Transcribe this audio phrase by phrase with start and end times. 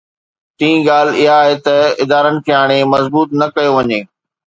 [0.59, 3.99] ٽين ڳالهه اها آهي ته ادارن کي هاڻي مضبوط نه ڪيو وڃي.